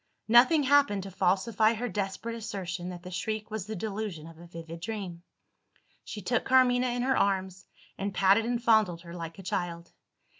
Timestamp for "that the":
2.89-3.11